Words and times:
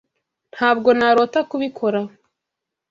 Ntabwo 0.53 0.89
narota 0.99 1.39
kubikora. 1.49 1.99